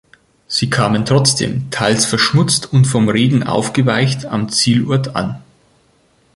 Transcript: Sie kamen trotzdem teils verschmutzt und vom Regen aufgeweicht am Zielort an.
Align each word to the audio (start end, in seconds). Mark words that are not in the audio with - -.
Sie 0.47 0.67
kamen 0.71 1.05
trotzdem 1.05 1.69
teils 1.69 2.05
verschmutzt 2.07 2.73
und 2.73 2.85
vom 2.85 3.07
Regen 3.07 3.43
aufgeweicht 3.43 4.25
am 4.25 4.49
Zielort 4.49 5.15
an. 5.15 5.43